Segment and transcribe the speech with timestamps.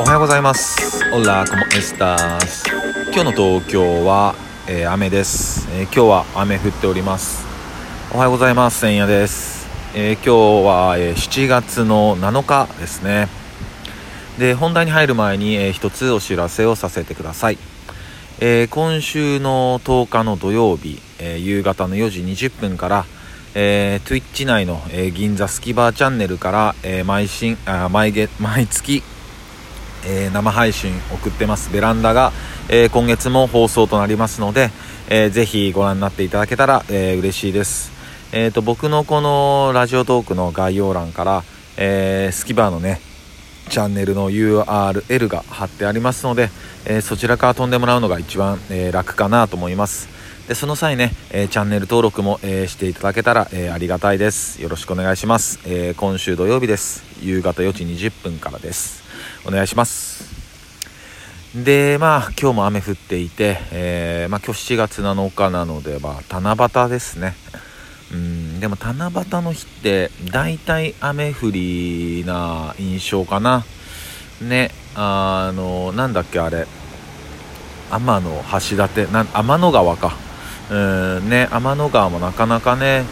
[0.00, 1.04] おはようございます。
[1.12, 2.62] オラコモエスタス
[3.12, 4.36] 今日の東京は、
[4.68, 7.44] えー、雨です、えー、今日は雨降っております。
[8.14, 9.66] おはようございます千夜です、
[9.96, 13.26] えー、今日は、え7月の7日ですね。
[14.38, 17.58] で本題に入る前に、えー、一つお知らせをさせてください。
[18.38, 23.04] えー、今週の10日の土曜日、えー、夕方の4時20分から、
[23.56, 29.02] えー、Twitch 内の、えー、銀座スキバーチャンネルから、えー、毎新あ毎月毎月、
[30.06, 31.72] えー、生配信送ってます。
[31.72, 32.32] ベランダが、
[32.68, 34.70] えー、今月も放送となりますので、
[35.08, 37.90] えー、ぜひご覧になっていただけたら、えー、嬉しいです、
[38.32, 41.44] えーと、僕のこのラジオトークの概要欄から、
[41.76, 43.00] え、スキバーのね
[43.68, 46.50] チャンネルの URL が貼ってありますので、
[46.86, 50.08] え、そちらから飛んでもらうのが一番、えー、楽かなと思います。
[50.48, 54.62] でその際ね、え、チャンネル登録も、えしていただけたら、えありがたいです。
[54.62, 57.04] よろしくお願いします、え今週土曜日です。
[57.20, 59.07] 夕方4時20分からです。
[59.46, 60.24] お願いします。
[61.54, 67.34] でまあ今日も雨降っていて、えまあ、今日7月7日なので、まあ、七夕ですね。
[68.12, 73.64] うんでも七夕の日って大体雨降りな印象かな。
[74.40, 76.66] ねあのなんだっけあれ。
[77.90, 80.16] 天の橋立な天の川か。
[80.70, 80.74] う
[81.20, 83.04] んね天の川もなかなかね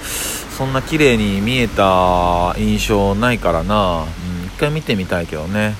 [0.56, 5.74] そんな綺麗に見えた印象ないからな、うん、一回見てみたいけどね、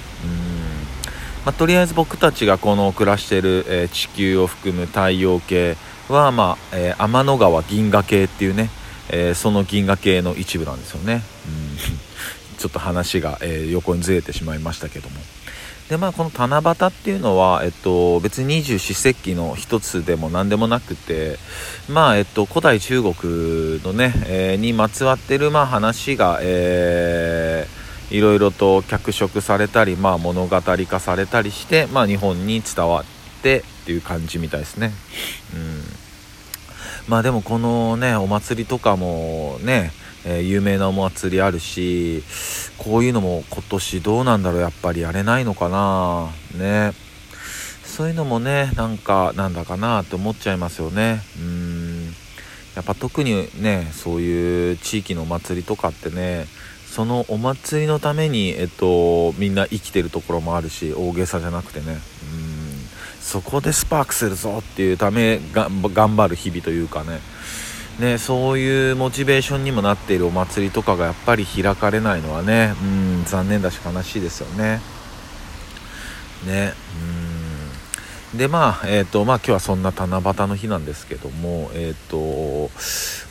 [1.47, 5.77] まあ、とりあえず僕たちがこの暮らしてる、えー、地球を含む太陽系
[6.09, 8.69] は、まあえー、天の川銀河系っていうね、
[9.11, 15.17] えー、その銀河系の一部なんですよね、うん、 ちょっと話が、え横にずれてしまいましたけども。
[15.89, 21.39] でまあこの七夕っていうのは、えっと、別に二十四節気の一つでも何でもなくて
[21.89, 27.36] まあえっと古代中国のね、えー、にまつわってるまあ話が、えー、
[28.11, 33.05] いろいろと脚色されたり、まあ、物語化されたりして、まあ、日本に伝わっ
[33.43, 34.93] てっていう感じみたいですね。
[35.55, 35.83] うん。
[37.09, 39.93] まあでもこのねお祭りとかもね
[40.29, 42.25] えー、有名なお祭りあるし
[42.79, 46.31] こういうのも今年どうなんだろうやっぱりやれないのかな。
[46.59, 46.93] ね。
[47.85, 51.23] そういうのもねなんかなんだかなって思っちゃいますよね。
[51.39, 52.07] うん。
[52.75, 56.47] やっぱ特にねそういう地域のお祭りとかってね
[56.97, 61.99] そのお祭りのために、えっと、みんな生きてるところもあるし大げさじゃなくてねうん
[63.21, 67.21] そこでスパークするぞっていうためが頑張る日々というかね
[68.01, 74.81] ね、そういうモチベーションにもなっているお祭りとかがやっぱり開かれないのはね、うん、残念だし悲しいですよね。
[76.47, 77.16] ね、うん。
[78.37, 82.71] で、まあ、えっ、ー、と、まあ今日はそんな七夕の日なんですけども、えっ、ー、と、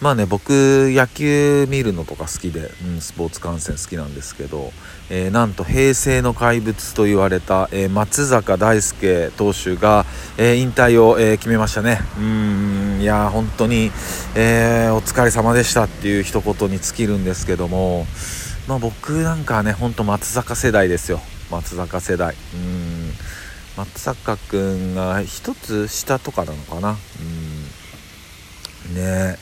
[0.01, 0.49] まあね、僕、
[0.91, 4.71] 野球見るのとか好きで、うん、スポーツ観戦好きなんですけど、
[5.09, 10.05] えー、なんと平成の怪物と言われた、え松坂大輔投手が、
[10.37, 11.99] え引退を、え決めましたね。
[12.17, 13.91] うんいや本当に、
[14.35, 18.07] え、お疲れ様でしたっていう一言に尽きるんですけども、
[18.67, 21.21] まあ、僕なんかねほんと松坂世代ですよ。
[21.51, 22.35] 松坂世代。
[22.53, 22.94] うん。
[23.77, 26.97] 松坂君が1つ下とかなのかな？
[28.89, 28.95] うん。
[28.95, 29.37] ね。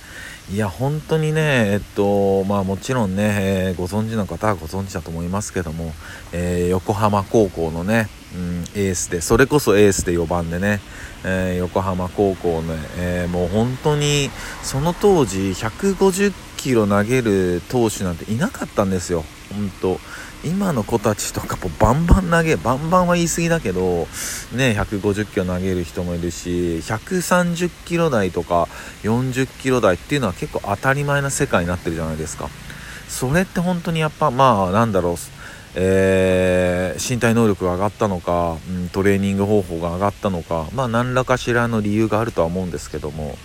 [0.52, 5.94] いや本当にねえっとまあもちろんね、えー、ご存知の方はご存知だと思いますけども、
[6.34, 10.82] えー、横浜高校のね、うん、エースでそれこそエースで4番でね
[11.26, 14.30] えー、横浜高校ね、え、もう本当に
[14.62, 19.24] その当時150キロ投げる投手なんていなかったんですよ、
[19.54, 20.00] 本当。
[20.46, 24.08] 今の子たちとかもバンバン投げバンバンは言い過ぎだけど、
[24.54, 28.68] ね、150キロ投げる人もいるし130キロ台とか
[29.04, 32.50] 40キロ台っていうのは結構当たり前な世界になってるじゃないですか。
[33.08, 35.18] それって本当にやっぱまあなんだろう
[35.76, 43.36] えー、身体能力が上がったのか、うん、トレーニング方法が上がったのか、まあ、何らかしらの理由があるとは思うんですけども、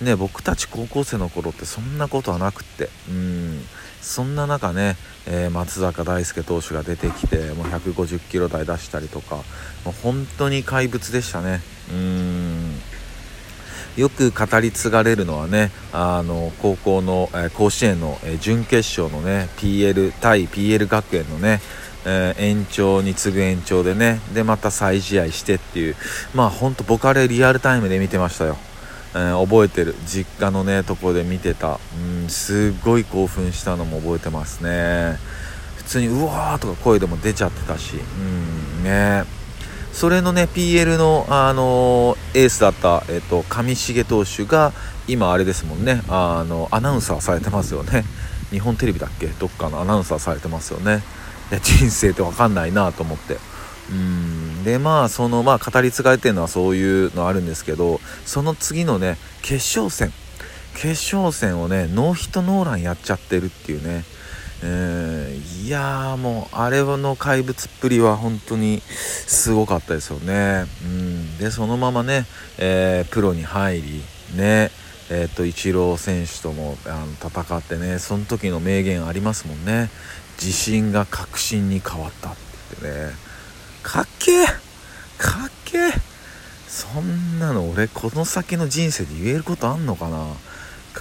[0.00, 3.60] ね、僕たち高校生の頃ってそんなことはなくって、うん、
[4.00, 4.96] そんな中ね、
[5.26, 9.42] えー、松坂大輔投手が出てきてもう150キロ台出したりとかも
[9.88, 11.60] う本当に怪物でしたね。
[11.90, 12.53] うん
[13.96, 21.60] よく語り継がれるのはねあの高校の、え、甲子園の、え、準決勝のね PL 対 PL 学園のね
[22.06, 25.96] えー、延長に次ぐ延長でねでまた再試合してっていう
[26.34, 28.58] まあほんと僕あれリアルタイムで見てましたよ、
[29.14, 29.94] えー、覚えてる。
[30.06, 31.78] 実家のねとこで見てた。
[31.96, 35.18] うんすっごい興奮したのも覚えてますね。
[35.76, 37.96] 普通にうわーとか声でも出ちゃってたし。
[37.96, 39.24] うんね。
[39.94, 44.72] それのね PL の、あの、エースだった、えーと、上重投手が
[45.06, 48.04] 今あれですもんねあのアナウンサーされてますよね。
[48.50, 49.26] 日本テレビだっけ？
[49.26, 51.02] どっかのアナウンサーされてますよね。
[51.50, 53.36] いや人生って分かんないなと思って。
[53.90, 54.64] うん。
[54.64, 60.12] でまあそのまあ語り継がれてるのはそういうのあるんですけどその次のね決勝戦。
[60.74, 64.04] 決勝戦をねノーヒットノーランやっちゃってるっていうね。
[64.62, 64.68] えー、
[65.64, 70.66] いやもうあれの怪物っぷりは本当にすごかったですよね。
[70.84, 72.26] うん、でそのままね、
[72.58, 74.02] えー、プロに入り
[74.36, 74.70] ね
[75.10, 79.90] えーと、イチロー選手ともあの戦ってねその時の名言ありますもんね。
[80.38, 82.38] 自信が確信に変わったって
[82.82, 83.12] 言ってね。
[83.82, 84.46] かっけえ！
[85.16, 85.92] かっけえ！
[86.68, 90.26] そんなの俺この先の人生で言えることあんのかな？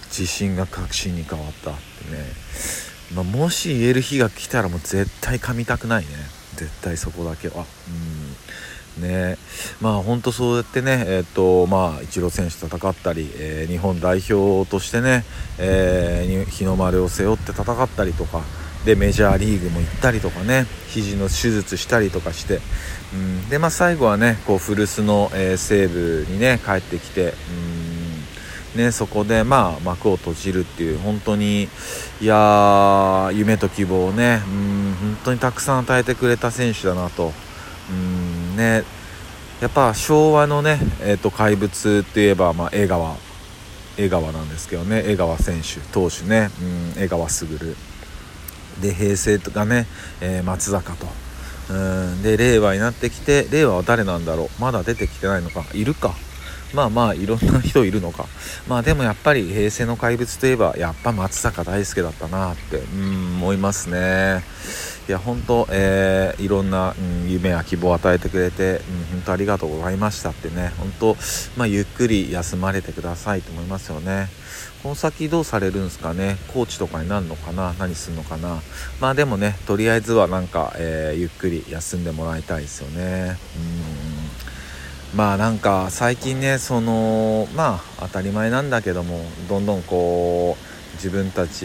[0.10, 2.25] 自信が確信に変わったってね、
[3.13, 6.09] まあ、もし言える日が来たらもう絶対噛みたくないね。
[6.55, 7.65] 絶対そこだけは。
[8.97, 9.01] うん。
[9.01, 9.38] ね。
[9.81, 15.23] まあ本当そうやってねえっ、とまあイチロー選手と戦ったり、えー、日本代表としてね、
[15.57, 18.41] えー、日の丸を背負って戦ったりとか
[18.85, 22.59] でメジャーリーグも行ったりとかね肘の手術したりとかして、
[23.13, 27.33] うん、でまあ最後はねこう古巣の、えー、西武にね帰ってきて、
[27.77, 27.82] うん。
[28.75, 31.70] ね、そこでまあ幕を閉じるっていう本当に
[32.20, 37.34] いや夢と希望をね、うん、本当にたくさん与えてくれた選手だなと、
[37.90, 38.84] うんね、
[39.62, 43.16] やっぱ昭和のね、えーと、怪物といえば、まあ、江川
[43.98, 46.50] 江川なんですけどね江川選手投手ね、
[46.96, 47.75] うん、江川卓。
[48.81, 49.86] で平成とかね、
[50.20, 51.06] えー、松坂と。
[51.70, 54.62] うんで令和になってきて令和は誰なんだろう？
[54.62, 55.64] まだ出てきてないのか？
[55.74, 56.14] いるか？
[56.74, 58.25] まあまあいろんな人いるのか。
[58.68, 64.44] まあでもやっぱり平成の怪物といえばやっぱ松坂大輔だったなってうん思いますね。
[65.08, 70.72] いや本当、えー、いろんな、うん、夢や希望を与えてくれて、うん、本当ありがとうございましたってね。
[70.78, 71.18] 本当、
[71.58, 74.30] まあ、ゆっくり休まれてくださいと思いますよね。
[74.81, 76.38] この先どうされるんですかね？
[76.54, 77.74] コーチとかになるのかな？
[77.80, 78.62] 何するのかな？
[79.02, 83.38] まあでもねとりあえずはなんか、えー、ゆっくり休んでもらいたいですよね。
[83.58, 84.23] うん。
[85.15, 91.63] まあなんか最近ねそのまあ当たり前なんだけどもどんどんこう自分たち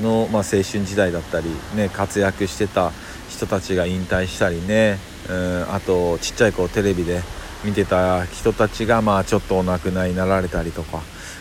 [0.00, 2.92] の、まあ、青春時代だったり、ね、活躍してた
[3.28, 4.98] 人たちが引退したりね、
[5.28, 7.22] うん、あとちっちゃい頃テレビで
[7.64, 11.00] 見てた人たちが、まあ、ちょっとお亡くなりになられたりとか、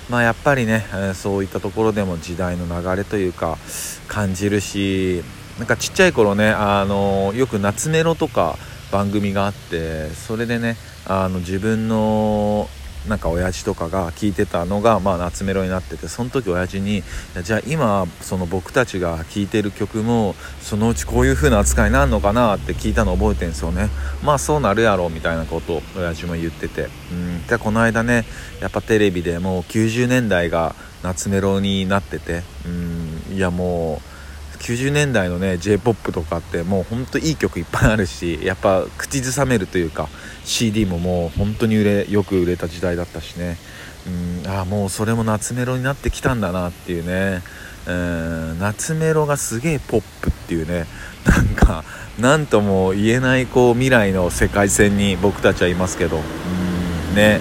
[0.10, 3.58] まあ、やっぱりね、そういったところでも時代の流れというか
[4.08, 5.24] 感じるし
[5.58, 8.58] なんかちっちゃい頃ねあのよく夏メロとか
[8.92, 12.68] 番組があってそれでねあの自分の
[13.08, 17.04] なんか親父とかが聞いてたのが、まあ、夏メロになっててその時親父に
[17.44, 23.90] じゃあ今その僕たちが聴いてる曲もそのうちこういう風な扱いになるのかなって聞いたの覚えてんすよね。
[24.24, 26.90] まあそうなるやろみたいなことを親父も言ってて。
[27.12, 27.48] うん。
[27.48, 28.26] でこの間ね
[28.60, 32.44] やっぱテレビでもう90年代が夏メロになってて。
[32.66, 33.36] うん。
[33.36, 34.11] いやもう
[34.62, 40.08] 90年代のね j p o p とかってもうほんといい曲いっぱいあるしやっぱ口ずさめるというか
[40.46, 43.58] CD ももう本当に売れよく売れた時代だったしね。
[44.44, 47.42] うんあもうそれも夏メロになってきたんだなっていうね。
[47.88, 50.86] うん夏メロがすげえポップっていうね。
[51.26, 51.84] なんか
[52.20, 56.18] 何とも言えないこう未来の世界線に僕たちはいますけど。
[56.18, 57.40] うんね。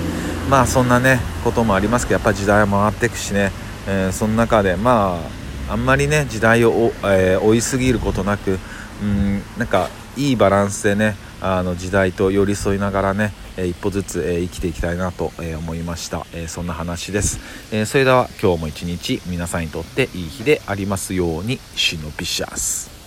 [0.51, 3.53] まあそんなねこともありますけどやっぱ時代は回っていくしね、
[3.87, 5.40] えー、その中でまあ
[5.71, 6.73] あんまりね時代を、
[7.05, 8.59] えー、追いすぎることなく
[9.03, 17.41] うんなんかいいバランスでねあの時代と寄り添いながらね、え一歩ずつ、え生きていきたいなと、え思いました、えそんな話です、
[17.73, 23.00] えそれでは今日も一日皆さんにとっていい日でありますようにシノピシャス